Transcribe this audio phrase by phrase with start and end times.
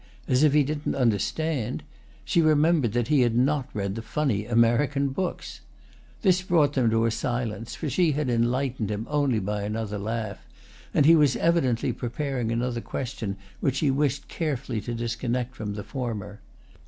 [0.27, 1.83] as if he didn't understand,
[2.25, 5.61] she remembered that he had not read the funny American books.
[6.23, 10.39] This brought them to a silence, for she had enlightened him only by another laugh,
[10.91, 15.83] and he was evidently preparing another question, which he wished carefully to disconnect from the
[15.83, 16.39] former.